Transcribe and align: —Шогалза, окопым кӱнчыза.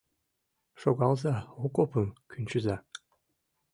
—Шогалза, 0.81 1.35
окопым 1.65 2.07
кӱнчыза. 2.31 2.77